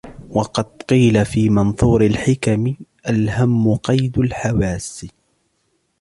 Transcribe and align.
وَقَدْ 0.29 0.63
قِيلَ 0.89 1.25
فِي 1.25 1.49
مَنْثُورِ 1.49 2.01
الْحِكَمِ 2.05 2.75
الْهَمُّ 3.09 3.75
قَيْدُ 3.75 4.19
الْحَوَاسِّ 4.19 5.05